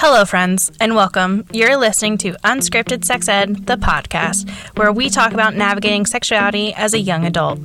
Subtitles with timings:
[0.00, 1.44] Hello, friends, and welcome.
[1.52, 6.94] You're listening to Unscripted Sex Ed, the podcast, where we talk about navigating sexuality as
[6.94, 7.58] a young adult.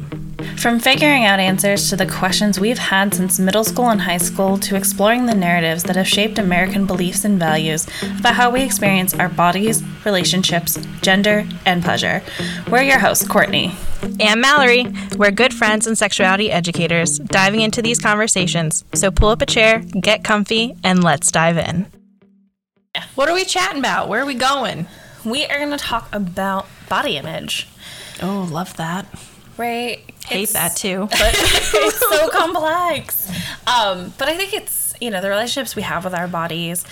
[0.57, 4.57] From figuring out answers to the questions we've had since middle school and high school
[4.57, 9.13] to exploring the narratives that have shaped American beliefs and values about how we experience
[9.13, 12.23] our bodies, relationships, gender, and pleasure.
[12.67, 13.75] We're your hosts, Courtney.
[14.19, 14.87] And Mallory.
[15.17, 18.85] We're good friends and sexuality educators diving into these conversations.
[18.95, 21.85] So pull up a chair, get comfy, and let's dive in.
[23.15, 24.07] What are we chatting about?
[24.07, 24.85] Where are we going?
[25.25, 27.67] We are going to talk about body image.
[28.21, 29.07] Oh, love that.
[29.57, 30.03] Right?
[30.27, 31.07] Hate It's- that too.
[31.11, 33.29] but it's so complex.
[33.65, 36.85] Um, but I think it's you know the relationships we have with our bodies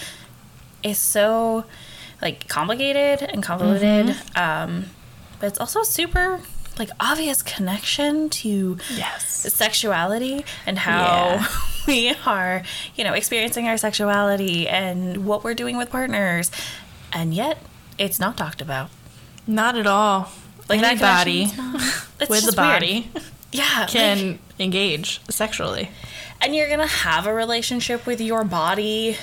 [0.84, 1.66] is so
[2.22, 4.16] like complicated and convoluted.
[4.36, 4.86] Um,
[5.40, 6.40] but it's also super
[6.80, 9.26] like obvious connection to Yes.
[9.54, 11.48] sexuality and how Yeah.
[11.88, 12.64] we are
[12.96, 16.50] you know experiencing our sexuality and what we're doing with partners,
[17.14, 17.58] and yet
[17.98, 18.90] it's not talked about.
[19.48, 20.32] Not at all.
[20.70, 21.58] Like that Anybody connection's
[22.20, 22.56] not- with the just weird.
[22.56, 23.12] body
[23.52, 25.90] Yeah, like- can engage sexually.
[26.40, 29.18] and you're gonna have a relationship with your body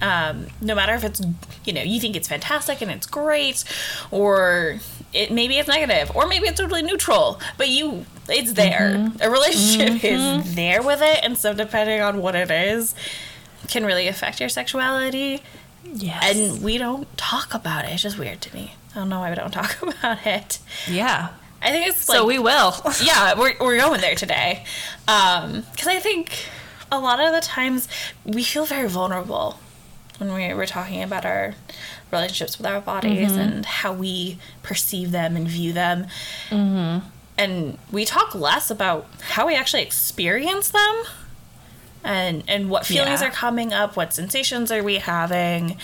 [0.00, 1.20] um, no matter if it's
[1.64, 3.64] you know you think it's fantastic and it's great
[4.10, 4.78] or
[5.12, 9.22] it maybe it's negative or maybe it's totally neutral but you it's there mm-hmm.
[9.22, 10.40] a relationship mm-hmm.
[10.40, 12.94] is there with it and so depending on what it is
[13.68, 15.42] can really affect your sexuality
[15.84, 16.36] Yes.
[16.36, 19.30] and we don't talk about it it's just weird to me i don't know why
[19.30, 21.30] we don't talk about it yeah.
[21.60, 22.74] i think it's so we will.
[23.02, 24.64] yeah, we're, we're going there today.
[25.08, 26.48] Um, because I think
[26.90, 27.88] a lot of the times
[28.24, 29.58] we feel very vulnerable
[30.28, 31.54] when we, we're talking about our
[32.10, 36.06] relationships with our bodies and how we perceive them and view them.
[37.38, 41.02] And we talk less about how we actually experience them
[42.04, 43.28] and, and what feelings Yeah.
[43.28, 45.76] are coming up, what sensations are we having.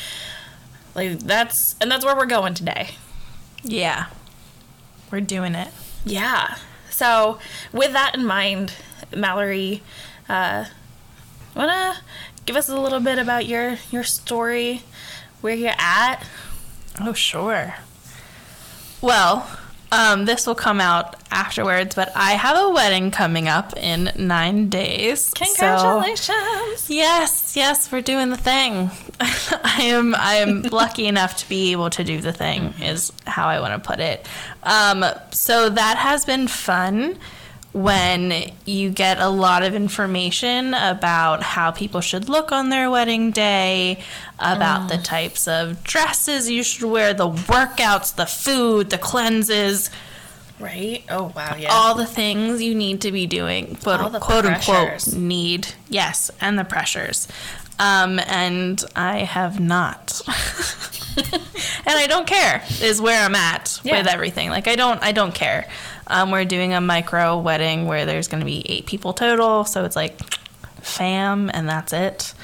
[0.95, 2.91] Like that's and that's where we're going today.
[3.63, 4.07] yeah.
[5.11, 5.69] We're doing it.
[6.05, 6.57] Yeah.
[6.91, 7.39] So,
[7.73, 8.75] with that in mind,
[9.17, 9.83] Mallory,
[10.29, 10.67] uh,
[11.57, 11.97] wanna
[12.49, 14.81] give us a little bit about your your story,
[15.43, 16.25] where you're at?
[16.99, 17.75] Oh, sure.
[19.03, 19.47] Well,
[19.93, 24.71] um, this will come out afterwards, but I have a wedding coming up in nine
[24.71, 25.25] days.
[25.27, 26.89] so- Congratulations!
[26.89, 28.91] yes, yes, we're doing the thing.
[29.21, 33.47] I am I am lucky enough to be able to do the thing is how
[33.47, 34.27] I want to put it.
[34.63, 37.19] Um, so that has been fun
[37.73, 43.31] when you get a lot of information about how people should look on their wedding
[43.31, 44.01] day,
[44.39, 49.91] about the types of dresses you should wear, the workouts, the food, the cleanses,
[50.61, 51.05] Right?
[51.09, 51.69] Oh wow, yeah.
[51.71, 55.69] all the things you need to be doing, quote, quote unquote, need.
[55.89, 57.29] Yes, and the pressures.
[57.79, 60.21] Um, and I have not.
[61.17, 61.43] and
[61.87, 63.99] I don't care is where I'm at Yeah.
[63.99, 64.51] with everything.
[64.51, 65.69] Like I don't I don't care.
[66.09, 69.85] Um, we're doing a micro wedding where there's going to be eight people total, so
[69.85, 70.19] it's like
[70.83, 72.35] fam, and that's it.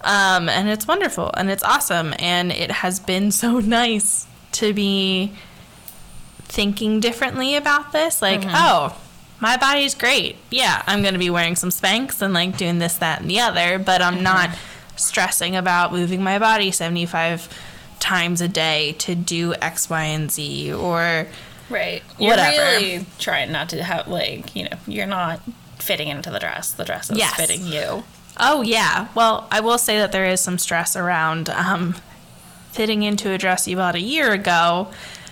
[0.00, 5.32] Um, and it's wonderful and it's awesome, and it has been so nice to be
[6.40, 8.20] thinking differently about this.
[8.20, 8.98] Like, oh,
[9.40, 10.36] my body's great.
[10.50, 13.40] Yeah, I'm going to be wearing some Spanx and like doing this, that, and the
[13.40, 14.50] other, but I'm not
[14.96, 17.48] stressing about moving my body 75
[17.98, 21.26] times a day to do X, Y, and Z or
[21.72, 22.02] right.
[22.18, 22.56] You're whatever.
[22.82, 25.40] really trying not to have like you know you're not
[25.78, 26.72] fitting into the dress.
[26.72, 27.34] The dress is Yes.
[27.34, 28.04] fitting you.
[28.38, 29.08] Oh yeah.
[29.14, 31.96] Well, I will say that there is some stress around um,
[32.70, 34.88] fitting into a dress you bought a year ago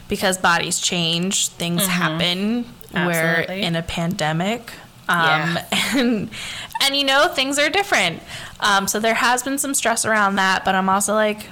[0.09, 2.67] because bodies change, things happen.
[2.93, 3.53] We're Mm-hmm.
[3.53, 4.73] In a pandemic.
[5.09, 5.65] Um, Yeah.
[5.97, 6.31] and
[6.83, 8.23] and you know things are different.
[8.59, 11.47] Um, so there has been some stress around that, but I'm also like,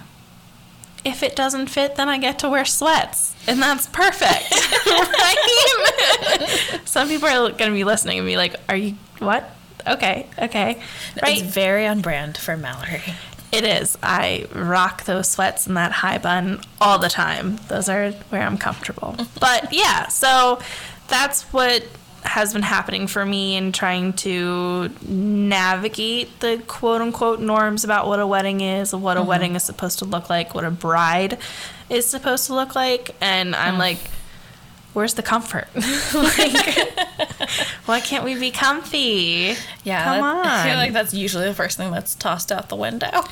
[1.04, 4.53] if it doesn't fit, then I get to wear sweats, and that's perfect,
[4.86, 6.81] right?
[6.84, 9.50] some people are going to be listening and be like, "Are you what?"
[9.86, 10.81] Okay, okay,
[11.22, 11.38] right.
[11.38, 13.03] It's very on brand for Mallory.
[13.50, 13.97] It is.
[14.03, 17.59] I rock those sweats and that high bun all the time.
[17.68, 19.16] Those are where I'm comfortable.
[19.41, 20.60] but yeah, so
[21.09, 21.84] that's what
[22.28, 28.21] has been happening for me in trying to navigate the quote unquote norms about what
[28.21, 29.28] a wedding is, what a mm-hmm.
[29.28, 31.39] wedding is supposed to look like, what a bride
[31.91, 33.16] is supposed to look like.
[33.21, 33.78] And I'm mm.
[33.78, 33.98] like,
[34.92, 35.69] where's the comfort?
[36.15, 36.95] like,
[37.86, 39.57] why can't we be comfy?
[39.84, 42.77] Yeah, Come that- I feel like that's usually the first thing that's tossed out the
[42.77, 43.24] window.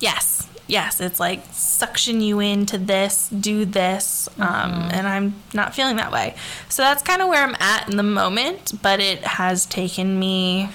[0.00, 1.00] Yes, yes.
[1.00, 6.34] It's like suction you into this, do this, um, and I'm not feeling that way.
[6.68, 8.80] So that's kind of where I'm at in the moment.
[8.82, 10.70] But it has taken me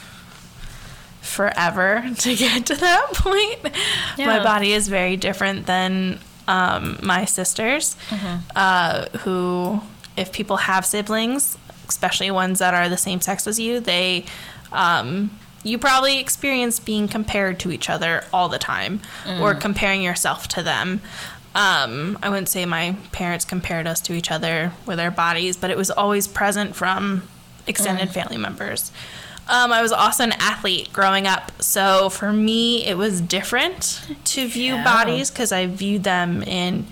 [1.21, 3.75] forever to get to that point.
[4.17, 4.25] Yeah.
[4.25, 7.95] My body is very different than um, my sisters,
[8.55, 9.81] uh, who,
[10.17, 14.25] if people have siblings, especially ones that are the same sex as you, they,
[14.71, 15.31] um,
[15.63, 19.01] you probably experience being compared to each other all the time
[19.39, 21.01] or comparing yourself to them.
[21.53, 25.69] Um, I wouldn't say my parents compared us to each other with our bodies, but
[25.69, 27.23] it was always present from
[27.67, 28.91] extended family members.
[29.49, 34.47] Um, I was also an athlete growing up, so for me, it was different to
[34.47, 34.83] view Yeah.
[34.83, 36.87] bodies because I viewed them in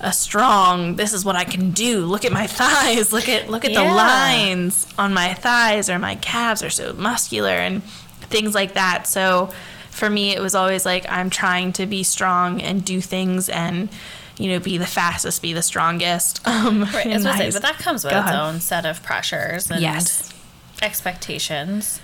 [0.00, 0.96] a strong.
[0.96, 2.04] This is what I can do.
[2.04, 3.12] Look at my thighs.
[3.12, 7.50] Look at look at the lines on my thighs or my calves are so muscular
[7.52, 7.82] and
[8.30, 9.06] things like that.
[9.06, 9.50] So
[9.90, 13.88] for me, it was always like I'm trying to be strong and do things and
[14.36, 16.40] you know be the fastest, be the strongest.
[16.46, 18.34] Um, Right, I in was gonna say, but that comes with its ahead.
[18.38, 20.32] own set of pressures and Yes.
[20.80, 22.00] expectations.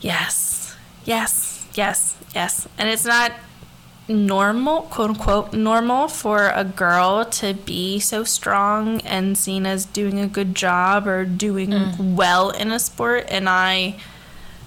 [0.00, 0.76] Yes.
[1.04, 1.66] Yes.
[1.74, 2.16] Yes.
[2.34, 2.68] Yes.
[2.78, 3.32] And it's not
[4.12, 10.20] normal, quote unquote, normal for a girl to be so strong and seen as doing
[10.20, 12.14] a good job or doing Mm.
[12.14, 13.26] well in a sport.
[13.28, 13.96] And I,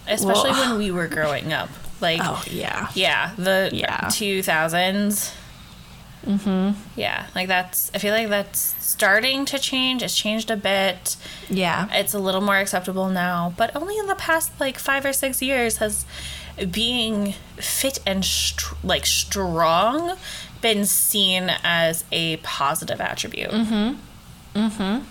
[0.08, 1.70] Especially Well- when we were growing up.
[2.00, 2.90] Like oh, yeah.
[2.94, 4.10] yeah, the Yeah.
[4.12, 5.32] two thousands.
[6.26, 6.80] Mm-hmm.
[6.96, 7.92] Yeah, like that's.
[7.94, 10.02] I feel like that's starting to change.
[10.04, 11.18] It's changed a bit.
[11.50, 11.88] Yeah.
[11.92, 15.42] It's a little more acceptable now, but only in the past like five or six
[15.42, 16.06] years has
[16.72, 20.18] being fit and str- like strong
[20.62, 23.52] been seen as a positive attribute.
[23.52, 24.60] Mm-hmm.
[24.60, 25.04] Mm-hmm.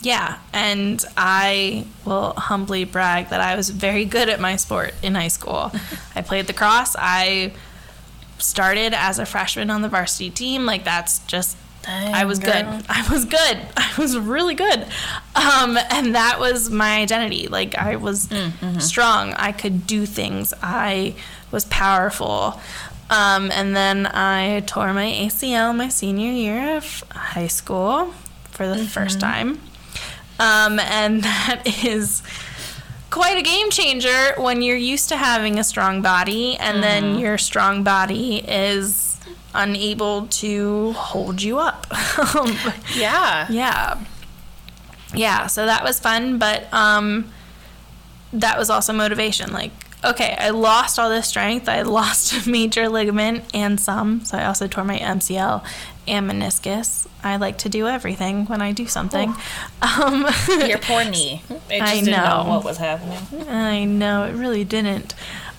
[0.00, 5.14] Yeah, and I will humbly brag that I was very good at my sport in
[5.14, 5.70] high school.
[6.16, 6.96] I played lacrosse.
[6.98, 7.52] I
[8.42, 10.66] started as a freshman on the varsity team.
[10.66, 11.56] Like that's just
[11.86, 12.86] I was Dang, good.
[12.88, 13.58] I was good.
[13.76, 14.86] I was really good.
[15.34, 17.48] Um, and that was my identity.
[17.48, 18.28] Like I was
[18.78, 19.32] strong.
[19.34, 20.54] I could do things.
[20.62, 21.14] I
[21.50, 22.60] was powerful.
[23.10, 28.14] Um, and then I tore my ACL my senior year of high school
[28.50, 29.60] for the first time.
[30.38, 32.22] Um, and that is
[33.12, 37.36] quite a game changer when you're used to having a strong body and then your
[37.36, 39.20] strong body is
[39.54, 41.86] unable to hold you up.
[42.96, 43.46] Yeah.
[43.50, 44.02] yeah.
[45.14, 47.30] Yeah, so that was fun, but um
[48.32, 49.52] that was also motivation.
[49.52, 49.72] Like,
[50.04, 51.68] okay, I lost all this strength.
[51.68, 54.24] I lost a major ligament and some.
[54.24, 55.64] So I also tore my MCL
[56.08, 57.06] and meniscus.
[57.22, 59.34] I like to do everything when I do something.
[59.80, 60.26] Um,
[60.66, 61.42] Your poor knee.
[61.70, 62.50] It just I didn't know know.
[62.50, 63.48] what was happening.
[63.48, 65.14] I know it really didn't.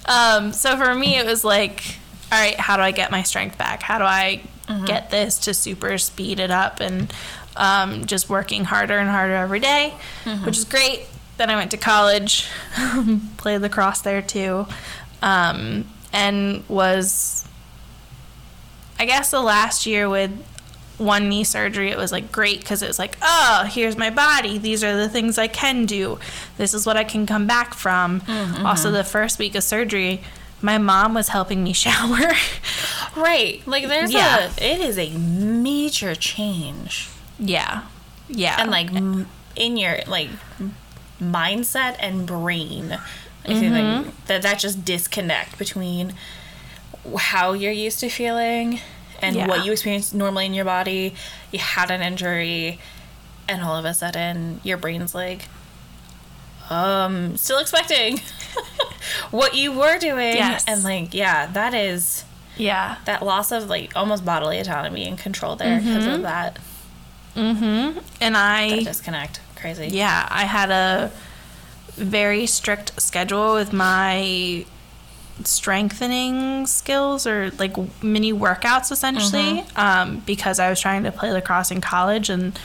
[0.06, 1.96] Um, so for me, it was like,
[2.32, 3.82] all right, how do I get my strength back?
[3.82, 4.42] How do I
[4.86, 6.80] get this to super speed it up?
[6.80, 7.14] And
[7.56, 9.94] um, just working harder and harder every day,
[10.44, 11.06] which is great.
[11.38, 12.48] Then I went to college,
[13.38, 14.68] played lacrosse there too,
[15.22, 17.48] um, and was,
[19.00, 20.32] I guess, the last year with
[21.00, 24.60] one knee surgery, it was like great because it was like, oh, here's my body.
[24.60, 26.20] These are the things I can do.
[26.58, 28.22] This is what I can come back from.
[28.64, 30.22] Also, the first week of surgery,
[30.62, 32.32] my mom was helping me shower.
[33.18, 33.62] Right.
[33.66, 34.52] Like there's Yeah.
[34.58, 37.10] a it is a major change.
[37.40, 37.84] yeah.
[38.30, 38.56] Yeah.
[38.60, 38.90] And like
[39.56, 40.30] in your like
[41.24, 42.98] mindset and brain.
[43.46, 46.14] I feel like that that just disconnect between
[47.18, 48.80] how you're used to feeling
[49.22, 49.48] and Yeah.
[49.48, 51.14] what you experience normally in your body.
[51.52, 52.80] You had an injury
[53.50, 55.48] and all of a sudden your brain's like
[56.70, 58.22] um still expecting
[59.32, 60.64] what you were doing Yes.
[60.68, 62.24] and like yeah that is
[62.56, 62.98] yeah.
[63.06, 66.60] that loss of like almost bodily autonomy and control there because of that,
[67.36, 68.00] Mm hmm.
[68.22, 69.40] And that I, disconnect.
[69.64, 69.88] Crazy.
[69.88, 71.10] yeah, I had a
[71.94, 74.66] very strict schedule with my
[75.46, 81.72] strengthening skills or like mini workouts essentially um, because I was trying to play lacrosse
[81.72, 82.60] in college and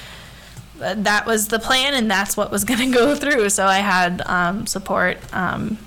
[0.79, 3.49] that was the plan and that's what was going to go through.
[3.51, 5.19] So I had um, support.
[5.33, 5.79] Um,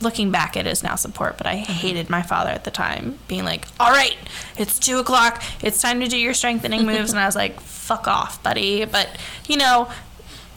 [0.00, 3.44] looking back, it is now support, but I hated my father at the time being
[3.44, 4.16] like, all right,
[4.56, 5.42] it's two o'clock.
[5.62, 7.10] It's time to do your strengthening moves.
[7.10, 8.84] and I was like, fuck off, buddy.
[8.84, 9.08] But,
[9.48, 9.88] you know,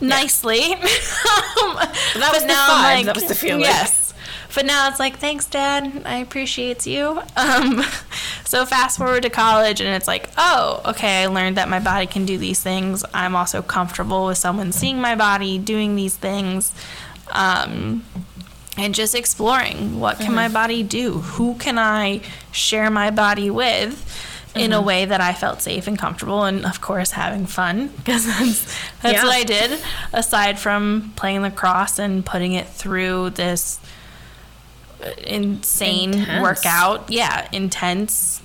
[0.01, 0.59] nicely.
[0.75, 3.61] that was the vibe, that was the feeling.
[3.61, 4.13] Yes.
[4.55, 6.03] But now it's like, thanks, Dad.
[6.05, 7.21] I appreciate you.
[7.35, 7.83] Um,
[8.45, 12.07] so fast forward to college, and it's like, oh, okay, I learned that my body
[12.07, 13.03] can do these things.
[13.13, 16.73] I'm also comfortable with someone seeing my body doing these things.
[17.31, 18.03] Um,
[18.77, 21.13] and just exploring what can my body do?
[21.19, 24.03] Who can I share my body with?
[24.59, 24.85] In a mm-hmm.
[24.85, 29.13] way that I felt safe and comfortable, and of course having fun because that's that's
[29.15, 29.23] Yeah.
[29.23, 29.79] what I did.
[30.13, 33.79] Aside from playing lacrosse and putting it through this
[35.03, 36.41] uh, insane Intense.
[36.41, 37.09] workout.
[37.09, 38.41] Yeah, intense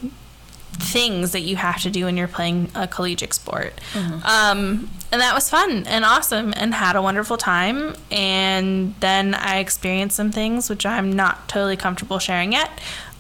[0.75, 3.81] things that you have to do when you're playing a collegiate sport.
[3.93, 4.27] Mm-hmm.
[4.27, 7.95] Um, and that was fun and awesome and had a wonderful time.
[8.11, 12.71] And then I experienced some things which I'm not totally comfortable sharing yet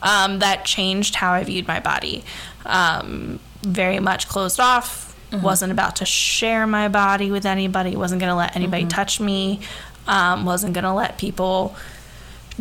[0.02, 2.25] um, that changed how I viewed my body.
[2.66, 5.09] Um, very much closed off.
[5.32, 7.97] Wasn't about to share my body with anybody.
[7.97, 9.61] Wasn't going to let anybody touch me.
[10.06, 11.75] Um, wasn't going to let people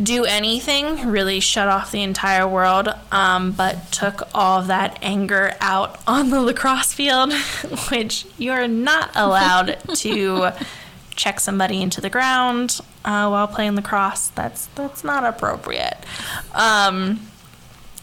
[0.02, 5.54] do anything, really shut off the entire world, um, but took all of that anger
[5.60, 7.32] out on the lacrosse field,
[7.90, 10.50] which you're not allowed to
[11.14, 14.28] check somebody into the ground uh, while playing lacrosse.
[14.28, 15.98] That's that's not appropriate.
[16.54, 17.20] Um,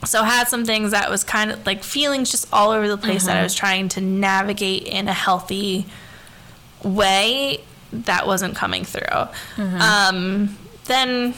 [0.05, 3.25] so had some things that was kind of like feelings just all over the place
[3.25, 5.85] that I was trying to navigate in a healthy
[6.83, 9.27] way that wasn't coming through.
[9.57, 11.33] Um, then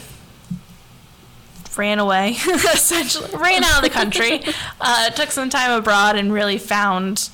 [1.77, 4.41] ran away, essentially ran out of the country.
[4.81, 7.29] uh, took some time abroad and really found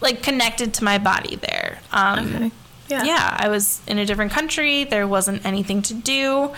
[0.00, 1.80] like connected to my body there.
[1.92, 2.50] Um, Okay.
[2.88, 3.04] Yeah.
[3.04, 4.82] yeah, I was in a different country.
[4.82, 6.50] There wasn't anything to do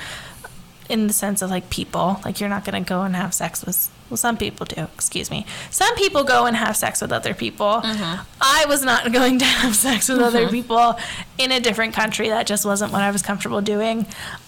[0.88, 2.21] in the sense of like people.
[2.25, 5.31] Like you're not going to go and have sex with well some people do, excuse
[5.31, 5.47] me.
[5.71, 7.81] Some people go and have sex with other people.
[8.40, 10.99] I was not going to have sex with other people
[11.38, 12.28] in a different country.
[12.28, 14.04] That just wasn't what I was comfortable doing.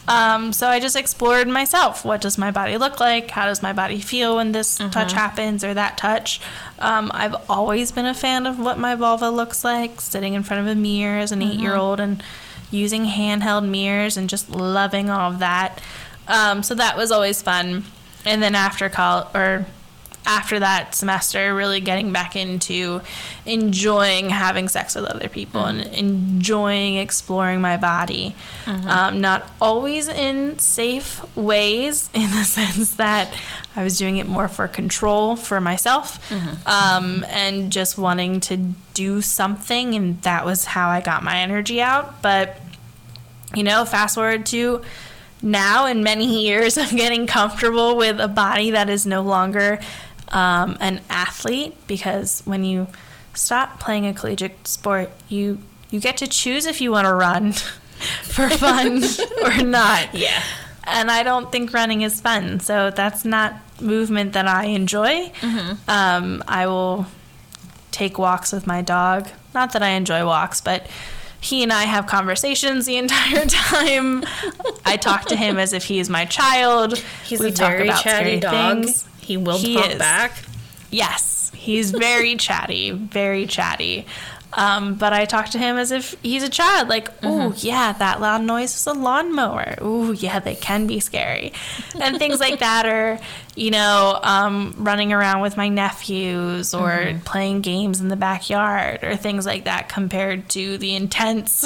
[0.06, 2.04] Um, so I just explored myself.
[2.04, 3.30] What does my body look like?
[3.30, 6.42] How does my body feel when this touch happens or that touch?
[6.78, 10.60] Um, I've always been a fan of what my vulva looks like, sitting in front
[10.60, 12.22] of a mirror as an eight year old and
[12.70, 15.80] using handheld mirrors and just loving all of that.
[16.28, 17.84] Um, so that was always fun.
[18.24, 19.66] And then after college, or
[20.26, 23.02] after that semester, really getting back into
[23.44, 28.34] enjoying having sex with other people and enjoying exploring my body.
[28.66, 33.34] Um, not always in safe ways, in the sense that
[33.76, 36.32] I was doing it more for control for myself
[36.66, 38.56] um, and just wanting to
[38.94, 39.94] do something.
[39.94, 42.22] And that was how I got my energy out.
[42.22, 42.56] But
[43.54, 44.82] you know, fast forward to
[45.44, 49.78] now in many years of getting comfortable with a body that is no longer
[50.28, 52.88] um, an athlete because when you
[53.34, 55.58] stop playing a collegiate sport, you
[55.90, 57.52] you get to choose if you want to run
[58.22, 59.02] for fun
[59.44, 60.14] or not.
[60.14, 60.42] Yeah.
[60.84, 65.32] And I don't think running is fun, so that's not movement that I enjoy.
[65.88, 67.06] Um, I will
[67.90, 69.28] take walks with my dog.
[69.54, 70.86] Not that I enjoy walks, but
[71.44, 74.24] he and I have conversations the entire time.
[74.84, 76.98] I talk to him as if he is my child.
[77.24, 78.84] He's we a talk very about chatty dog.
[78.84, 79.06] things.
[79.20, 79.98] He will He talk is.
[79.98, 80.42] back.
[80.90, 84.06] Yes, he's very chatty, very chatty.
[84.56, 86.88] Um, but I talk to him as if he's a child.
[86.88, 89.74] Like, oh yeah, that loud noise was a lawnmower.
[89.80, 91.52] Oh yeah, they can be scary,
[92.00, 92.86] and things like that.
[92.86, 93.18] Or
[93.56, 99.16] you know, um, running around with my nephews, or playing games in the backyard, or
[99.16, 99.88] things like that.
[99.88, 101.64] Compared to the intense,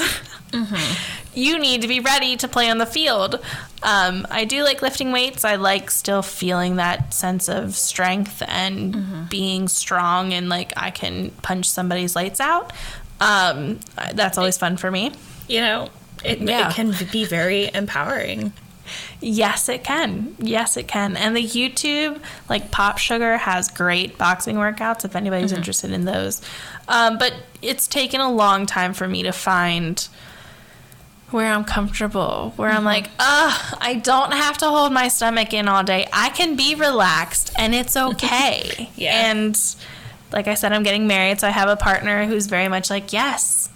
[1.33, 3.39] you need to be ready to play on the field.
[3.81, 5.45] Um, I do like lifting weights.
[5.45, 11.31] I like still feeling that sense of strength and being strong and like I can
[11.41, 12.73] punch somebody's lights out.
[13.21, 13.79] Um,
[14.13, 15.11] that's always fun for me.
[15.47, 15.89] You know,
[16.23, 16.69] it, Yeah.
[16.69, 18.51] it can be very empowering.
[19.21, 20.35] Yes, it can.
[20.39, 21.15] Yes, it can.
[21.15, 22.19] And the YouTube,
[22.49, 26.41] like Pop Sugar, has great boxing workouts if anybody's interested in those.
[26.87, 30.07] Um, but it's taken a long time for me to find
[31.31, 35.67] where I'm comfortable, where I'm like, ah, I don't have to hold my stomach in
[35.67, 36.07] all day.
[36.11, 38.89] I can be relaxed and it's okay.
[38.95, 39.29] Yeah.
[39.31, 39.59] And
[40.31, 43.13] like I said, I'm getting married, so I have a partner who's very much like,
[43.13, 43.69] yes,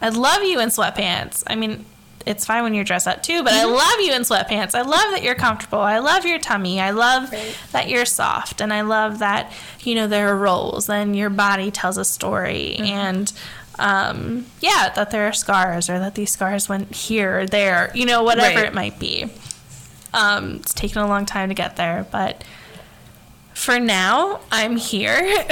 [0.00, 1.42] I love you in sweatpants.
[1.46, 1.84] I mean,
[2.26, 4.74] it's fine when you're dressed up too, but I love you in sweatpants.
[4.74, 5.80] I love that you're comfortable.
[5.80, 6.78] I love your tummy.
[6.80, 7.56] I love Right.
[7.72, 8.60] that you're soft.
[8.60, 9.50] And I love that,
[9.80, 12.76] you know, there are rolls and your body tells a story.
[12.76, 13.32] And,
[13.80, 18.06] um, yeah, that there are scars or that these scars went here or there, you
[18.06, 18.66] know, whatever Right.
[18.66, 19.26] it might be.
[20.12, 22.44] Um, it's taken a long time to get there, but
[23.54, 25.18] for now, I'm here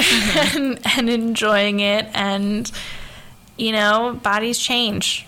[0.55, 2.07] and, and enjoying it.
[2.15, 2.71] And,
[3.57, 5.27] you know, bodies change.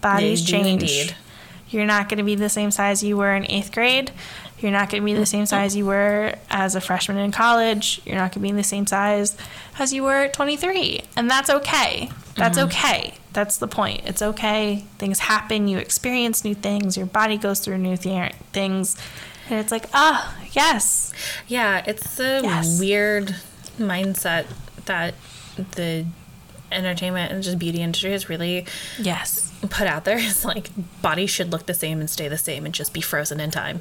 [0.00, 0.82] Bodies do change.
[0.82, 1.16] indeed.
[1.70, 4.12] You're not going to be the same size you were in eighth grade.
[4.64, 8.00] You're not going to be the same size you were as a freshman in college.
[8.06, 9.36] You're not going to be the same size
[9.78, 11.02] as you were at 23.
[11.18, 12.08] And that's okay.
[12.34, 13.12] That's okay.
[13.34, 14.00] That's the point.
[14.06, 14.86] It's okay.
[14.96, 15.68] Things happen.
[15.68, 16.96] You experience new things.
[16.96, 18.96] Your body goes through new thi- things.
[19.50, 21.12] And it's like, ah, yes.
[21.46, 22.80] Yeah, it's a Yes.
[22.80, 23.36] weird
[23.78, 24.46] mindset
[24.86, 25.14] that
[25.72, 26.06] the
[26.72, 28.66] entertainment and just beauty industry has really
[28.98, 29.52] Yes.
[29.68, 30.16] put out there.
[30.30, 30.70] Is like
[31.02, 33.80] bodies should look the same and stay the same and just be frozen in time.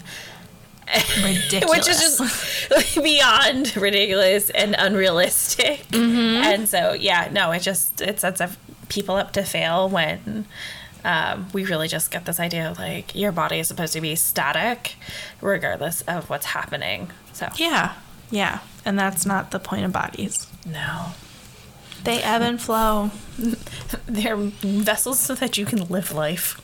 [1.23, 1.69] Ridiculous.
[1.69, 5.87] which is just like, beyond ridiculous and unrealistic.
[5.89, 6.43] Mm-hmm.
[6.43, 8.51] And so, yeah, no, it just it sets up
[8.89, 10.45] people up to fail when
[11.03, 14.15] um, we really just get this idea of like your body is supposed to be
[14.15, 14.95] static,
[15.41, 17.11] regardless of what's happening.
[17.33, 17.95] So, yeah,
[18.31, 20.47] yeah, and that's not the point of bodies.
[20.65, 21.07] no,
[22.03, 23.11] They ebb and flow.
[24.05, 26.59] they're vessels so that you can live life.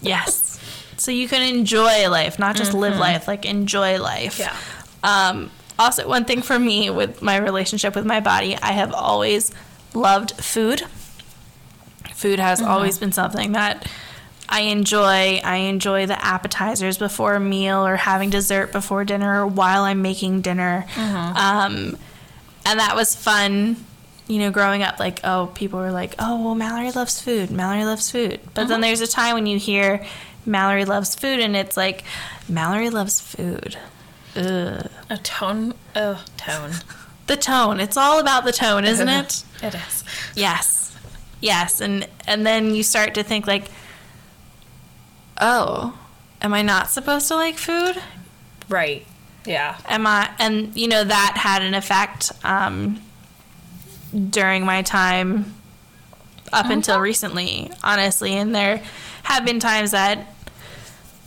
[0.00, 0.58] Yes.
[0.96, 4.38] So you can enjoy life, not just live life, like enjoy life.
[4.38, 4.56] Yeah.
[5.02, 9.52] Um, also, one thing for me with my relationship with my body, I have always
[9.92, 10.82] loved food.
[12.14, 13.86] Food has always been something that
[14.48, 15.40] I enjoy.
[15.42, 20.00] I enjoy the appetizers before a meal or having dessert before dinner or while I'm
[20.00, 20.86] making dinner.
[20.96, 21.98] Um,
[22.64, 23.84] and that was fun,
[24.28, 25.00] you know, growing up.
[25.00, 27.50] Like, oh, people were like, oh, well, Mallory loves food.
[27.50, 28.40] Mallory loves food.
[28.54, 30.06] But then there's a time when you hear
[30.46, 32.04] Mallory loves food and it's like,
[32.48, 33.76] Mallory loves food.
[34.36, 34.90] Ugh.
[35.10, 36.72] A tone, oh, tone.
[37.26, 37.80] The tone.
[37.80, 39.44] It's all about the tone, isn't it?
[39.62, 40.04] It is.
[40.34, 40.94] Yes.
[41.40, 41.80] Yes.
[41.80, 43.64] And and then you start to think like,
[45.40, 45.98] oh,
[46.42, 47.96] am I not supposed to like food?
[48.68, 49.06] Right.
[49.46, 49.78] Yeah.
[49.86, 53.00] Am I and you know that had an effect um
[54.28, 55.54] during my time
[56.52, 58.82] up until recently, honestly, and there
[59.22, 60.33] have been times that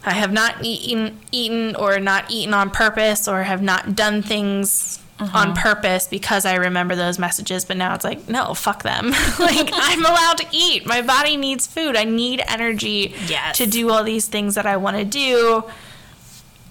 [0.08, 5.00] I have not eaten eaten or not eaten on purpose or have not done things
[5.20, 5.54] on uh-huh.
[5.56, 9.10] purpose because I remember those messages, but now it's like, no, fuck them.
[9.40, 10.86] like I'm allowed to eat.
[10.86, 11.96] My body needs food.
[11.96, 13.58] I need energy Yes.
[13.58, 15.64] to do all these things that I want to do.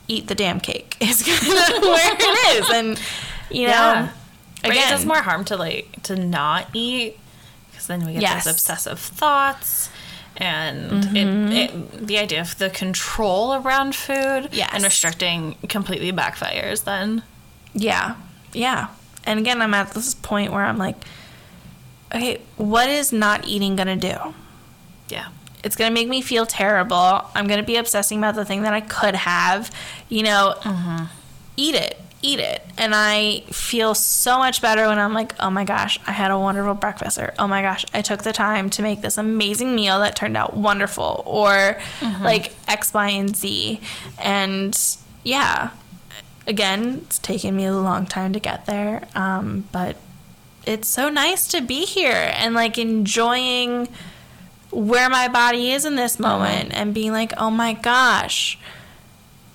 [0.08, 2.70] Eat the damn cake is kind of where it is.
[2.70, 3.00] And
[3.50, 4.10] you know, Yeah.
[4.64, 7.18] Right, again, it does more harm to like to not eat
[7.70, 8.44] because then we get Yes.
[8.44, 9.90] those obsessive thoughts
[10.38, 11.52] and it, mm-hmm.
[11.52, 14.70] it, the idea of the control around food Yes.
[14.72, 17.22] and restricting completely backfires then
[17.74, 18.16] Yeah.
[18.52, 18.88] Yeah.
[19.24, 20.96] And again, I'm at this point where I'm like,
[22.14, 24.34] okay, what is not eating going to do?
[25.08, 25.28] yeah
[25.64, 27.22] It's going to make me feel terrible.
[27.34, 29.70] I'm going to be obsessing about the thing that I could have.
[30.08, 31.04] You know, mm-hmm.
[31.56, 32.00] eat it.
[32.26, 32.60] Eat it.
[32.76, 36.38] And I feel so much better when I'm like, oh my gosh, I had a
[36.38, 37.18] wonderful breakfast.
[37.18, 40.36] Or, oh my gosh, I took the time to make this amazing meal that turned
[40.36, 41.22] out wonderful.
[41.24, 41.78] Or
[42.22, 43.80] like X, Y, and Z.
[44.18, 44.76] And
[45.22, 45.70] yeah,
[46.48, 49.06] again, it's taken me a long time to get there.
[49.14, 49.96] Um, but
[50.64, 53.88] it's so nice to be here and like enjoying
[54.72, 58.58] where my body is in this moment and being like, oh my gosh,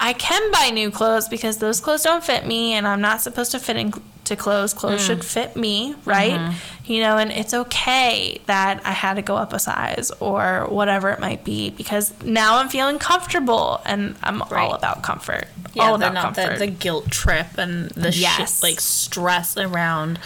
[0.04, 3.52] I can buy new clothes because those clothes don't fit me and I'm not supposed
[3.52, 4.74] to fit into clothes.
[4.74, 5.06] Clothes mm.
[5.06, 6.32] should fit me, right?
[6.34, 6.92] Mm-hmm.
[6.92, 11.12] You know, and it's okay that I had to go up a size or whatever
[11.12, 14.64] it might be because now I'm feeling comfortable and I'm Right.
[14.64, 15.46] all about comfort.
[15.74, 16.60] yeah all about not the, comfort.
[16.60, 18.56] the guilt trip and the Yes.
[18.60, 20.20] shit, like stress around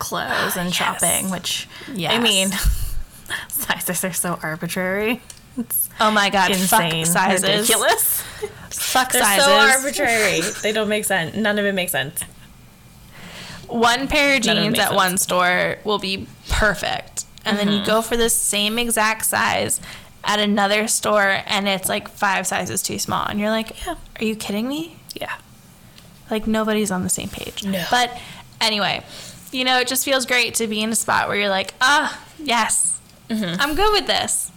[0.00, 0.74] clothes ah, and Yes.
[0.76, 1.68] shopping which
[2.08, 2.50] i mean
[3.48, 5.20] sizes are so arbitrary
[5.60, 7.42] it's oh my god, insane fuck sizes.
[7.44, 8.22] ridiculous
[8.70, 9.44] Fuck they're sizes.
[9.44, 12.22] so arbitrary they don't make sense none of it makes sense
[13.68, 14.96] one pair of jeans at sense.
[14.96, 17.24] one store will be perfect.
[17.44, 17.78] And then Mm-hmm.
[17.80, 19.80] you go for the same exact size
[20.24, 23.24] at another store and it's like five sizes too small.
[23.26, 23.94] And you're like, Yeah.
[24.20, 24.96] are you kidding me?
[25.14, 25.36] yeah
[26.30, 27.64] Like nobody's on the same page.
[27.64, 27.84] No.
[27.90, 28.18] But
[28.60, 29.02] anyway,
[29.52, 32.20] you know, it just feels great to be in a spot where you're like, ah,
[32.38, 32.88] yes,
[33.28, 33.60] Mm-hmm.
[33.60, 34.50] I'm good with this.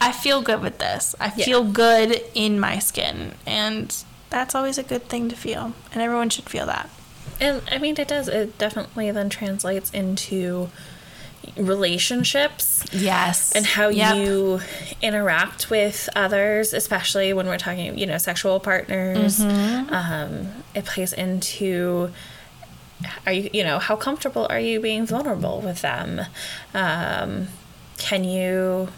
[0.00, 1.14] I feel good with this.
[1.20, 1.44] I Yeah.
[1.44, 3.32] feel good in my skin.
[3.46, 3.94] And
[4.30, 5.72] that's always a good thing to feel.
[5.92, 6.88] And everyone should feel that.
[7.40, 8.28] And I mean, it does.
[8.28, 10.70] It definitely then translates into
[11.56, 13.52] relationships Yes.
[13.52, 14.16] and how Yep.
[14.16, 14.60] you
[15.02, 19.38] interact with others, especially when we're talking, you know, sexual partners.
[19.38, 19.92] Mm-hmm.
[19.94, 22.12] Um, it plays into.
[23.26, 26.22] Are you, you know, how comfortable are you being vulnerable with them?
[26.72, 27.48] Um,
[27.98, 28.88] can you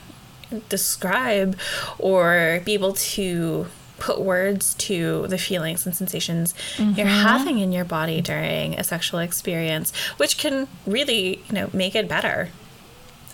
[0.69, 1.59] describe
[1.99, 3.67] or be able to
[3.99, 7.07] put words to the feelings and sensations you're mm-hmm.
[7.07, 12.09] having in your body during a sexual experience, which can really, you know, make it
[12.09, 12.51] better.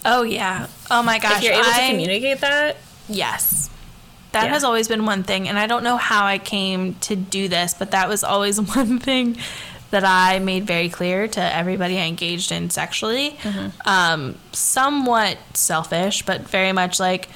[0.07, 0.69] Oh yeah.
[0.91, 1.39] Oh my gosh.
[1.39, 2.77] if you're able I- to communicate that,
[3.09, 3.71] Yes.
[4.33, 4.51] That Yeah.
[4.51, 7.75] has always been one thing, and I don't know how I came to do this,
[7.75, 9.37] but that was always one thing
[9.95, 13.39] that I made very clear to everybody I engaged in sexually.
[13.43, 13.89] Mm-hmm.
[13.89, 17.29] Um, somewhat selfish, but very much like,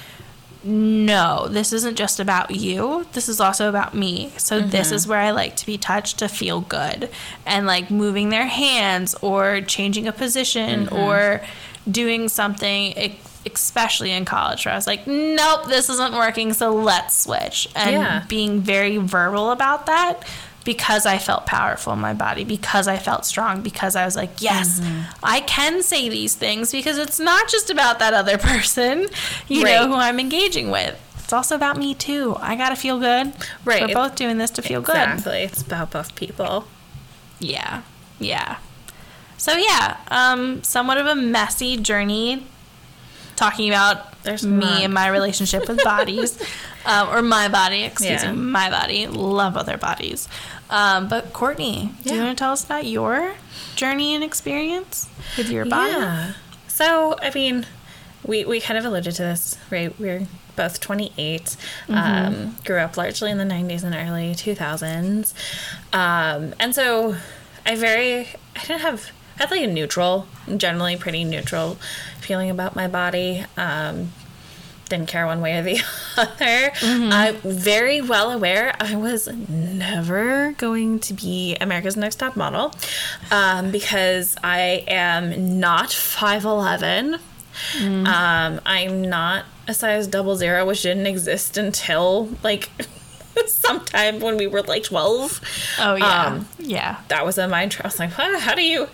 [0.64, 3.07] no, this isn't just about you.
[3.12, 4.33] This is also about me.
[4.38, 4.97] So this mm-hmm.
[4.97, 7.11] is where I like to be touched to feel good.
[7.47, 10.97] And like moving their hands or changing a position mm-hmm.
[10.97, 11.42] or
[11.88, 13.16] doing something
[13.47, 17.68] especially in college where I was like, nope, this isn't working, so let's switch.
[17.75, 18.25] And Yeah.
[18.29, 20.27] being very verbal about that
[20.68, 24.42] because I felt powerful in my body, because I felt strong, because I was like,
[24.42, 24.83] yes,
[25.22, 29.07] I can say these things because it's not just about that other person,
[29.48, 29.72] you Right.
[29.76, 30.94] know, who I'm engaging with.
[31.24, 32.37] It's also about me too.
[32.40, 33.33] I gotta feel good.
[33.64, 33.81] Right.
[33.88, 34.96] We're both doing this to feel good.
[34.96, 35.38] Exactly.
[35.44, 36.66] It's about both people.
[37.40, 37.81] Yeah.
[38.20, 38.59] Yeah.
[39.38, 42.44] So yeah, um, somewhat of a messy journey
[43.37, 44.83] talking about There's me not.
[44.83, 46.38] and my relationship with bodies.
[46.85, 48.33] um, or my body, excuse Yeah.
[48.33, 49.07] me, my body.
[49.07, 50.28] Love other bodies.
[50.70, 53.35] Um, but Courtney, do you want to tell us about your
[53.76, 55.92] journey and experience with your body?
[55.92, 56.33] Yeah.
[56.66, 57.66] So, I mean,
[58.24, 59.98] we, we kind of alluded to this, right?
[59.98, 60.26] We're
[60.57, 61.57] both 28,
[61.88, 61.94] Mm.
[61.96, 65.33] um, grew up largely in the 90s and early 2000s.
[65.92, 67.16] Um, and so
[67.64, 70.26] I very, I didn't have, I had like a neutral,
[70.57, 71.78] generally pretty neutral
[72.20, 73.44] feeling about my body.
[73.57, 74.12] Um,
[74.88, 75.81] didn't care one way or the
[76.16, 76.72] other.
[76.83, 82.74] I'm very well aware I was never going to be America's Next Top Model
[83.31, 87.18] um, because I am not 5'11.
[88.07, 92.70] Um, I'm not a size double zero, which didn't exist until like
[93.46, 95.40] sometime when we were like 12.
[95.81, 96.27] Oh yeah.
[96.27, 97.01] Um, yeah.
[97.09, 97.85] That was a mind trip.
[97.85, 98.88] I was like, "Huh, how do you?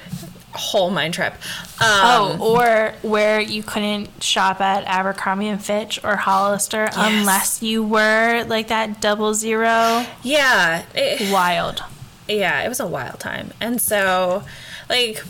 [0.55, 1.33] Whole mind trip.
[1.33, 1.38] Um,
[1.81, 8.45] Oh, or where you couldn't shop at Abercrombie and Fitch or Hollister unless you were
[8.47, 10.07] like that double zero.
[10.23, 10.85] yeah.
[10.95, 11.83] It, Wild.
[12.29, 13.51] yeah, it was a wild time.
[13.61, 14.45] And so,
[14.88, 15.23] like,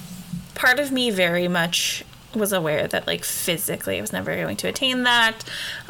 [0.54, 4.68] part of me very much was aware that, like, physically I was never going to
[4.68, 5.44] attain that.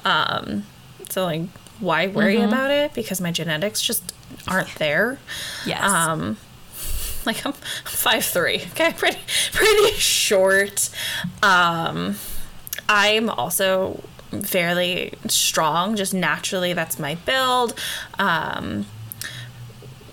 [0.04, 0.64] Um,
[1.08, 1.42] so, like,
[1.80, 2.94] why worry about it?
[2.94, 4.12] Because my genetics just
[4.46, 5.18] aren't there.
[5.66, 5.82] Yes.
[5.82, 6.36] Um,
[7.26, 8.62] like I'm five three.
[8.72, 9.18] Okay, pretty
[9.52, 10.90] pretty short.
[11.42, 12.16] Um,
[12.88, 14.02] I'm also
[14.42, 15.96] fairly strong.
[15.96, 17.78] Just naturally, that's my build.
[18.18, 18.86] Um,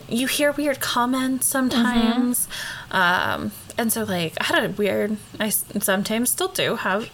[0.08, 2.48] you hear weird comments sometimes,
[2.92, 5.18] um, and so like I had a weird.
[5.40, 7.10] I sometimes still do have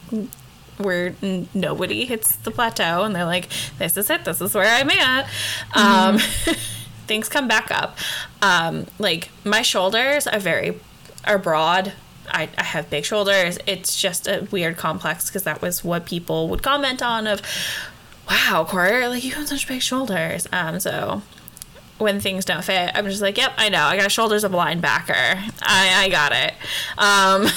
[0.78, 4.26] where n- nobody hits the plateau and they're like, "This is it.
[4.26, 5.30] This is where I'm at."
[5.76, 6.18] Um,
[7.08, 7.98] things come back up.
[8.42, 10.80] Um, like my shoulders are very
[11.26, 11.94] are broad.
[12.30, 13.58] I, I have big shoulders.
[13.66, 17.42] It's just a weird complex because that was what people would comment on of,
[18.30, 20.48] wow, Corey, like you have such big shoulders.
[20.52, 21.22] Um, so
[21.98, 23.84] when things don't fit, I'm just like, yep, I know.
[23.84, 25.52] I got shoulders of a linebacker.
[25.62, 26.54] I, I got it.
[26.98, 27.48] Um,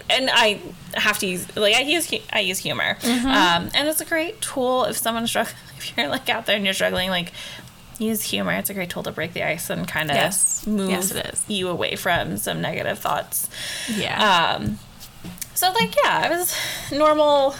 [0.10, 0.60] and I
[0.94, 4.84] have to use like I use I use humor, um, and it's a great tool
[4.84, 5.56] if someone's struggling.
[5.80, 7.32] If you're like out there and you're struggling, like
[8.00, 8.52] use humor.
[8.52, 10.66] It's a great tool to break the ice and kind of Yes.
[10.66, 11.44] move Yes, it is.
[11.46, 13.48] you away from some negative thoughts.
[13.88, 14.54] yeah.
[14.56, 14.78] Um,
[15.54, 16.56] so like yeah, it was
[16.90, 17.54] normal,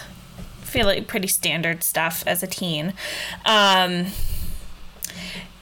[0.61, 2.93] feel like pretty standard stuff as a teen.
[3.45, 4.07] Um,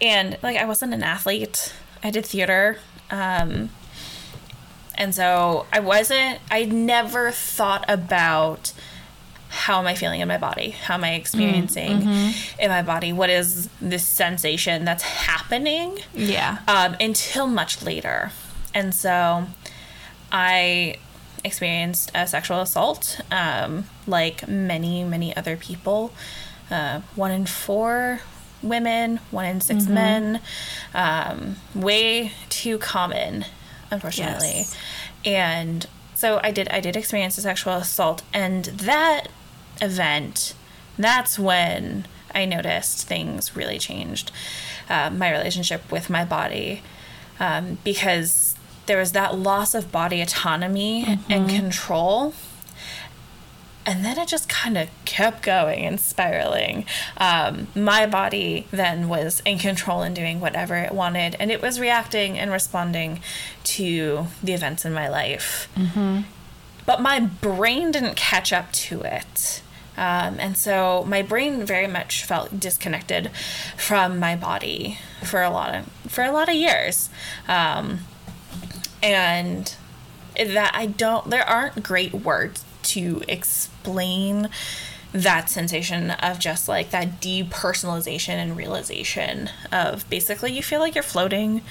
[0.01, 1.73] and like I wasn't an athlete.
[2.03, 2.77] I did theater.
[3.11, 3.69] Um,
[4.95, 8.71] and so I wasn't I never thought about
[9.49, 10.69] how am I feeling in my body?
[10.69, 12.01] How am I experiencing
[12.59, 13.12] in my body?
[13.12, 15.99] What is this sensation that's happening?
[16.13, 16.59] yeah.
[16.67, 18.31] um, until much later.
[18.73, 19.47] And so
[20.31, 20.97] I
[21.43, 26.13] experienced a sexual assault, um, like many, many other people.
[26.69, 28.21] Uh, one in four
[28.62, 30.41] women, one in 6 men.
[30.93, 33.45] Um, way too common,
[33.89, 34.47] unfortunately.
[34.47, 34.77] Yes.
[35.25, 36.67] And so I did.
[36.69, 39.29] I did experience a sexual assault, and that
[39.81, 40.53] event,
[40.97, 44.31] that's when I noticed things really changed.
[44.89, 46.81] Uh, my relationship with my body,
[47.39, 52.33] um, because there was that loss of body autonomy and control.
[53.85, 56.85] And then it just kind of kept going and spiraling.
[57.17, 61.79] Um, my body then was in control and doing whatever it wanted, and it was
[61.79, 63.21] reacting and responding
[63.63, 65.69] to the events in my life
[66.85, 69.61] but my brain didn't catch up to it.
[69.99, 73.31] Um, and so my brain very much felt disconnected
[73.75, 77.09] from my body for a lot of for a lot of years,
[77.49, 77.99] um,
[79.03, 79.75] and
[80.38, 81.29] that I don't.
[81.29, 84.47] There aren't great words to explain
[85.12, 91.03] that sensation of just like that depersonalization and derealization of basically you feel like you're
[91.03, 91.62] floating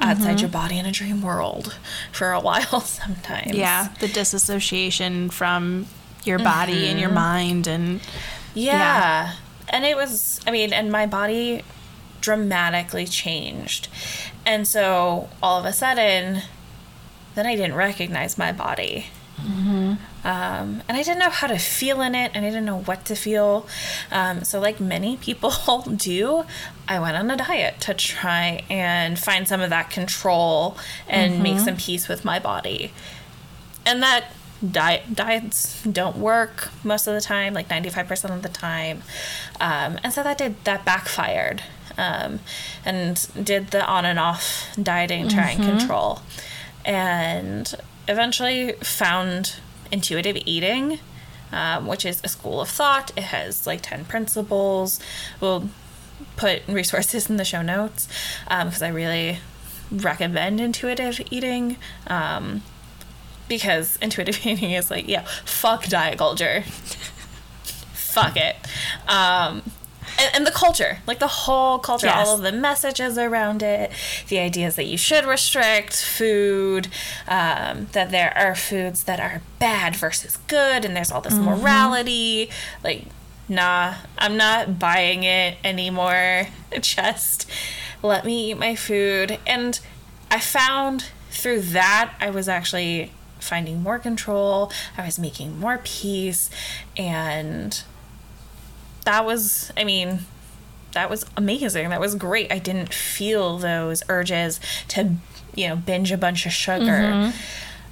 [0.00, 1.78] outside your body in a dream world
[2.10, 3.54] for a while sometimes.
[3.54, 3.94] Yeah.
[4.00, 5.86] The disassociation from
[6.28, 8.00] your body and your mind and
[8.54, 8.72] Yeah.
[8.72, 9.32] Yeah.
[9.70, 11.62] And it was, I mean, and my body
[12.20, 13.88] dramatically changed.
[14.46, 16.42] And so all of a sudden,
[17.34, 19.06] then I didn't recognize my body.
[20.24, 23.04] Um, and I didn't know how to feel in it, and I didn't know what
[23.06, 23.66] to feel.
[24.10, 25.50] Um, so, like many people
[25.96, 26.44] do,
[26.88, 30.76] I went on a diet to try and find some of that control
[31.08, 32.92] and make some peace with my body.
[33.86, 34.24] And that
[34.66, 39.02] diet diets don't work most of the time, like ninety five percent of the time.
[39.60, 41.62] Um, and so that did that backfired,
[41.96, 42.40] um,
[42.84, 46.22] and did the on and off dieting, try and control,
[46.84, 47.74] and
[48.08, 49.56] eventually found
[49.92, 50.98] intuitive eating,
[51.52, 53.12] um, which is a school of thought.
[53.16, 55.00] It has like 10 principles.
[55.40, 55.68] We'll
[56.36, 58.08] put resources in the show notes
[58.44, 59.38] because I really
[59.90, 61.76] recommend intuitive eating.
[62.06, 62.62] Um,
[63.48, 66.62] because intuitive eating is like, yeah, fuck diet culture.
[67.92, 68.56] fuck it.
[69.06, 69.62] Um,
[70.18, 72.26] and, and the culture, like the whole culture, Yes.
[72.28, 73.92] all of the messages around it,
[74.28, 76.88] the ideas that you should restrict food,
[77.28, 82.50] um, that there are foods that are bad versus good, and there's all this morality.
[82.82, 83.04] Like,
[83.48, 86.48] nah, I'm not buying it anymore.
[86.80, 87.48] Just
[88.02, 89.38] let me eat my food.
[89.46, 89.78] And
[90.30, 93.12] I found through that, I was actually
[93.48, 96.50] finding more control, I was making more peace,
[96.96, 97.82] and
[99.04, 100.20] that was, I mean,
[100.92, 101.88] that was amazing.
[101.88, 102.52] That was great.
[102.52, 105.14] I didn't feel those urges to,
[105.54, 107.32] you know, binge a bunch of sugar.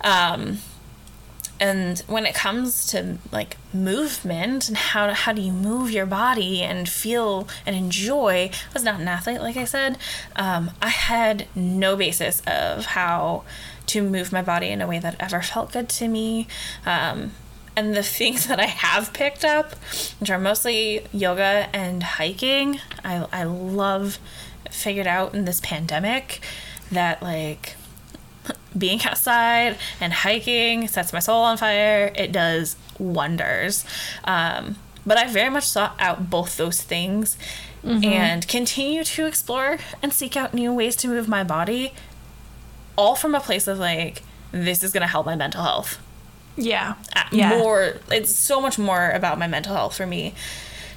[0.03, 0.59] Um,
[1.59, 6.62] and when it comes to like movement and how how do you move your body
[6.62, 9.97] and feel and enjoy, I was not an athlete, like I said.
[10.37, 13.45] Um, I had no basis of how
[13.87, 16.46] to move my body in a way that ever felt good to me.
[16.85, 17.33] Um,
[17.77, 19.75] and the things that I have picked up,
[20.20, 24.18] which are mostly yoga and hiking, I, I love
[24.70, 26.40] figured out in this pandemic
[26.90, 27.77] that like
[28.79, 32.12] being outside and hiking sets my soul on fire.
[32.14, 33.85] It does wonders.
[34.25, 37.38] Um, but I very much sought out both those things
[38.03, 41.92] and continue to explore and seek out new ways to move my body,
[42.97, 45.99] all from a place of like, this is going to help my mental health.
[46.57, 46.95] Yeah.
[47.15, 47.59] Uh, Yeah.
[47.59, 50.35] More, it's so much more about my mental health for me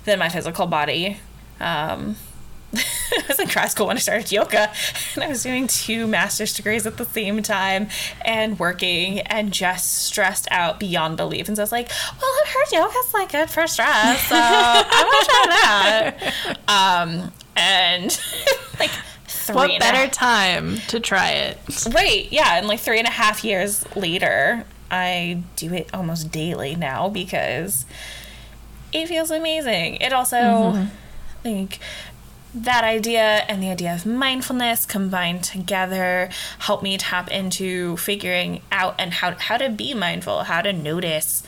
[0.05, 1.17] than my physical body.
[1.59, 2.15] Um,
[2.73, 4.71] I was in grad school when I started yoga,
[5.15, 7.87] and I was doing two master's degrees at the same time
[8.23, 11.47] and working and just stressed out beyond belief.
[11.47, 11.89] And so I was like,
[12.21, 16.57] well, I've heard yoga's like good for stress, so I'm gonna try that.
[16.69, 18.21] Um, and
[18.79, 18.91] like,
[19.53, 21.57] three What and a better time to try it?
[21.93, 26.75] Right, yeah, and like three and a half years later, I do it almost daily
[26.75, 27.85] now because
[28.91, 29.95] it feels amazing.
[29.97, 30.87] It also,
[31.43, 31.79] like,
[32.55, 38.95] that idea and the idea of mindfulness combined together help me tap into figuring out
[38.97, 41.43] and how how to be mindful, how to notice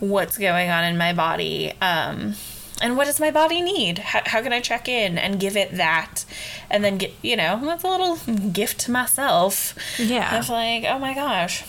[0.00, 1.72] what's going on in my body.
[1.82, 2.34] Um,
[2.82, 3.98] and what does my body need?
[3.98, 6.24] How, how can I check in and give it that?
[6.68, 8.16] And then get, you know, that's a little
[8.50, 9.74] gift to myself.
[9.98, 10.38] Yeah.
[10.38, 11.64] Of like, oh my gosh,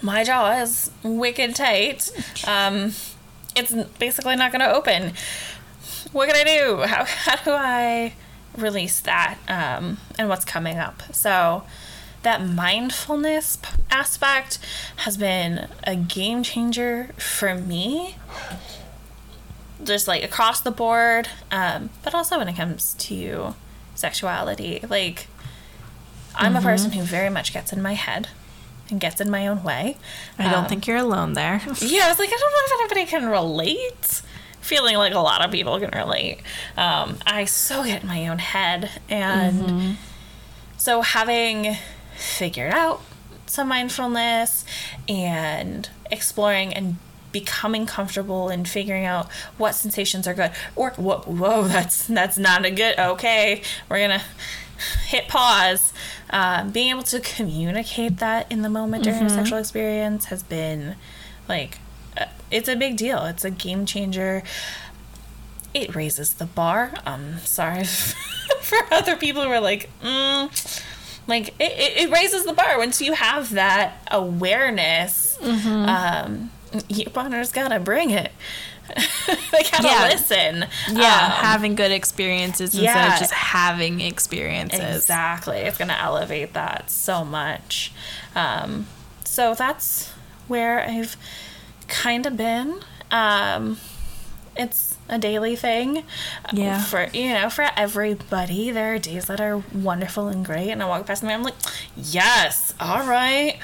[0.00, 2.10] my jaw is wicked tight.
[2.48, 2.94] Um,
[3.54, 5.12] it's basically not going to open.
[6.12, 6.82] What can I do?
[6.86, 8.14] How, how do I
[8.56, 9.38] release that?
[9.48, 11.02] Um, and what's coming up?
[11.14, 11.64] So,
[12.22, 13.58] that mindfulness
[13.90, 14.58] aspect
[14.98, 18.16] has been a game changer for me
[19.84, 23.54] just like across the board um, but also when it comes to
[23.94, 25.26] sexuality like
[26.34, 28.28] i'm a person who very much gets in my head
[28.90, 29.96] and gets in my own way
[30.38, 31.60] I don't Um, think you're alone there.
[31.80, 34.22] yeah, I was like, I don't know if anybody can relate.
[34.60, 36.38] Feeling like a lot of people can relate.
[36.76, 38.90] Um, I so get in my own head.
[39.08, 39.96] And
[40.76, 41.76] so having
[42.16, 43.00] figured out
[43.46, 44.64] some mindfulness
[45.08, 46.96] and exploring and
[47.32, 50.52] becoming comfortable and figuring out what sensations are good.
[50.76, 54.22] Or whoa, whoa that's that's not a good okay we're gonna
[55.06, 55.92] hit pause.
[56.30, 60.96] Uh, being able to communicate that in the moment during a sexual experience has been
[61.48, 61.78] like
[62.16, 63.24] uh, it's a big deal.
[63.24, 64.42] It's a game changer.
[65.74, 66.92] It raises the bar.
[67.06, 67.84] I'm sorry
[68.60, 70.82] for other people who are like mm,
[71.26, 75.38] like it, it, it raises the bar once you have that awareness.
[75.88, 76.50] Um
[76.88, 78.32] your partner's gotta bring it
[79.26, 80.08] they gotta Yeah.
[80.12, 84.96] listen Yeah, Um, having good experiences instead of just having experiences.
[84.96, 85.58] Exactly.
[85.58, 87.92] It's to elevate that so much.
[88.34, 88.86] Um,
[89.24, 90.10] so that's
[90.48, 91.16] where I've
[91.88, 92.80] kind of been.
[93.10, 93.78] Um,
[94.56, 96.04] it's a daily thing.
[96.52, 96.82] Yeah.
[96.82, 100.70] For, you know, for everybody, there are days that are wonderful and great.
[100.70, 101.54] And I walk past them and I'm like,
[101.96, 103.58] yes, all right.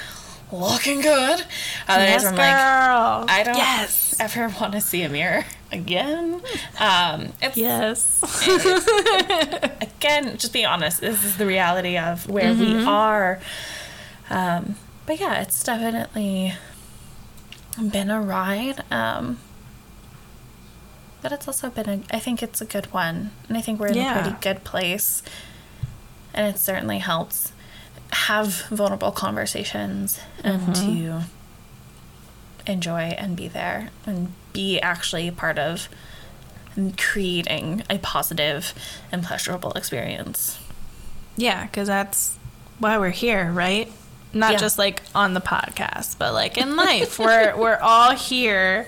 [0.52, 1.42] Looking good.
[1.88, 3.20] Other yes, days I'm girl.
[3.26, 4.14] like, I don't Yes.
[4.20, 6.40] ever want to see a mirror again.
[6.78, 8.22] Um, Yes.
[9.80, 12.88] again, just being honest, this is the reality of where we Mm-hmm.
[12.88, 13.40] are.
[14.30, 16.54] Um, but yeah, it's definitely
[17.90, 18.82] been a ride.
[18.90, 19.38] Um,
[21.22, 23.30] but it's also been a, I think it's a good one.
[23.48, 24.18] And I think we're in Yeah.
[24.18, 25.22] a pretty good place.
[26.34, 27.52] And it certainly helps
[28.12, 30.72] have vulnerable conversations and Mm-hmm.
[32.66, 35.88] to enjoy and be there and be actually part of
[36.96, 38.74] creating a positive
[39.10, 40.58] and pleasurable experience.
[41.36, 42.36] Yeah, because that's
[42.78, 43.90] why we're here, right?
[44.32, 44.58] Not Yeah.
[44.58, 47.18] just like on the podcast, but like in life.
[47.18, 48.86] we're we're all here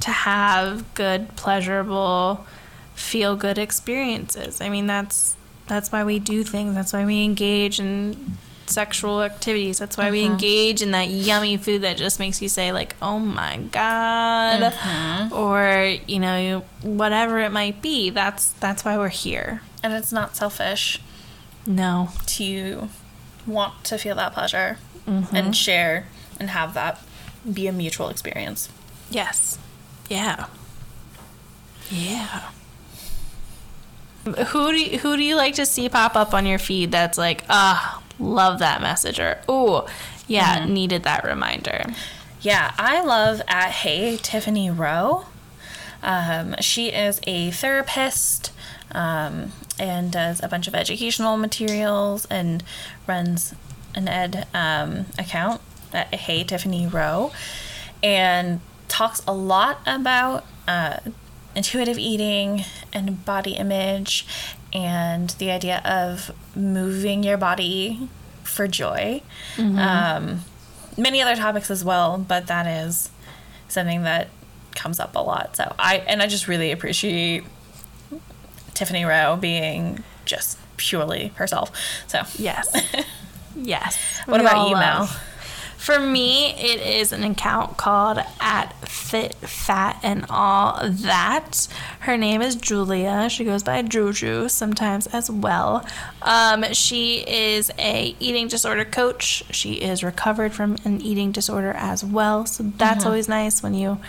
[0.00, 2.46] to have good, pleasurable,
[2.94, 4.60] feel good experiences.
[4.60, 6.74] I mean, that's that's why we do things.
[6.74, 8.38] That's why we engage in
[8.70, 9.78] sexual activities.
[9.78, 13.18] That's why we engage in that yummy food that just makes you say like, "Oh
[13.18, 14.72] my god,"
[15.32, 18.10] or you know, whatever it might be.
[18.10, 19.62] That's that's why we're here.
[19.82, 21.00] And it's not selfish
[21.66, 22.10] No.
[22.26, 22.88] to
[23.46, 25.36] want to feel that pleasure Mm-hmm.
[25.36, 26.08] and share
[26.40, 27.00] and have that
[27.52, 28.68] be a mutual experience.
[29.08, 29.56] Yes.
[30.10, 30.46] Yeah.
[31.90, 32.48] Yeah.
[34.24, 37.16] Who do you, who do you like to see pop up on your feed that's
[37.16, 39.86] like, ah, love that message or oh,
[40.26, 41.84] yeah, needed that reminder.
[42.40, 45.24] Yeah, I love at Hey Tiffany Roe.
[46.02, 48.52] Um, she is a therapist
[48.92, 52.62] um, and does a bunch of educational materials and
[53.06, 53.54] runs
[53.94, 55.60] an ed um, account
[55.92, 57.32] at Hey Tiffany Roe
[58.02, 60.98] and talks a lot about uh,
[61.54, 64.26] intuitive eating and body image
[64.72, 68.08] and the idea of moving your body
[68.44, 69.22] for joy.
[69.58, 70.40] Um,
[70.96, 73.10] many other topics as well, but that is
[73.68, 74.28] something that
[74.74, 75.56] comes up a lot.
[75.56, 77.44] So I and I just really appreciate
[78.74, 81.72] Tiffany Roe being just purely herself.
[82.06, 82.68] So Yes.
[83.56, 84.20] yes.
[84.26, 85.08] What We about you, Mel?
[85.86, 91.68] For me, it is an account called at Fit Fat and All That.
[92.00, 93.28] Her name is Julia.
[93.30, 95.86] She goes by Juju sometimes as well.
[96.22, 99.44] Um, she is a eating disorder coach.
[99.52, 102.46] She is recovered from an eating disorder as well.
[102.46, 104.00] So that's always nice when you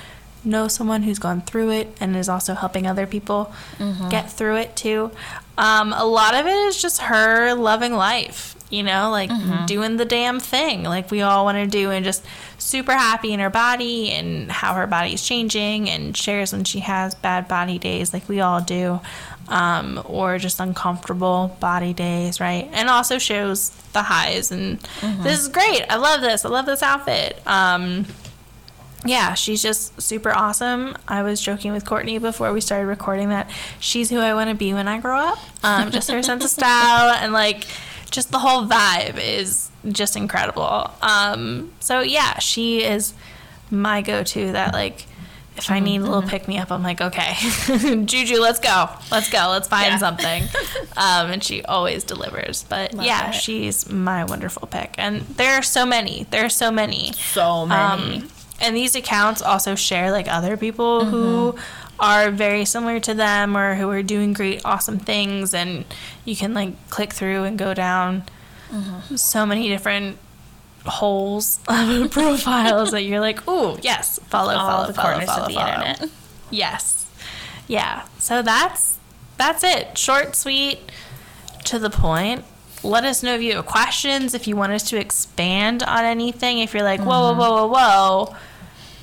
[0.43, 3.53] know someone who's gone through it and is also helping other people
[4.09, 5.11] get through it too.
[5.59, 9.29] Um, a lot of it is just her loving life, you know, like
[9.65, 12.23] doing the damn thing, like we all want to do, and just
[12.57, 17.15] super happy in her body and how her body's changing, and shares when she has
[17.15, 18.99] bad body days, like we all do,
[19.47, 22.69] um, or just uncomfortable body days, right?
[22.73, 24.79] And also shows the highs, and
[25.23, 25.85] this is great.
[25.89, 26.43] I love this.
[26.43, 27.41] I love this outfit.
[27.47, 28.05] Um,
[29.05, 30.97] yeah, she's just super awesome.
[31.07, 33.49] I was joking with Courtney before we started recording that
[33.79, 35.37] she's who I want to be when I grow up.
[35.63, 37.67] Um, just her sense of style and like
[38.11, 40.91] just the whole vibe is just incredible.
[41.01, 43.13] Um, so yeah, she is
[43.71, 44.51] my go-to.
[44.53, 45.05] That like
[45.57, 47.33] if I need a little pick me up, I'm like, okay,
[48.05, 49.97] Juju, let's go, let's go, let's find Yeah.
[49.97, 50.43] something.
[50.99, 52.63] Um, and she always delivers.
[52.63, 53.33] But Love yeah, it.
[53.33, 54.95] she's my wonderful pick.
[54.97, 56.25] And there are so many.
[56.31, 57.13] There are so many.
[57.13, 58.15] So many.
[58.23, 61.55] Um, and these accounts also share like other people who
[61.99, 65.53] are very similar to them or who are doing great, awesome things.
[65.53, 65.85] And
[66.25, 68.23] you can like click through and go down
[68.69, 69.15] mm-hmm.
[69.15, 70.17] so many different
[70.85, 75.41] holes of profiles that you're like, oh yes, follow, All follow, the follow, corners follow,
[75.43, 75.67] of the follow.
[75.67, 76.09] internet.
[76.49, 77.09] Yes.
[77.67, 78.05] Yeah.
[78.19, 78.99] So that's
[79.37, 79.97] that's it.
[79.97, 80.79] Short, sweet,
[81.65, 82.43] to the point.
[82.83, 86.59] Let us know if you have questions, if you want us to expand on anything,
[86.59, 87.39] if you're like, whoa, whoa, mm-hmm.
[87.39, 88.35] whoa, whoa, whoa.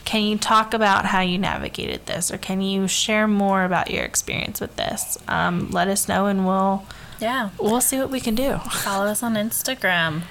[0.04, 4.04] Can you talk about how you navigated this, or can you share more about your
[4.04, 5.16] experience with this?
[5.28, 6.84] Um, let us know, and we'll
[7.20, 7.50] Yeah.
[7.58, 8.58] we'll see what we can do.
[8.70, 10.22] Follow us on Instagram.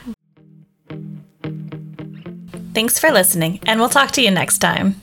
[2.73, 5.01] Thanks for listening, and we'll talk to you next time.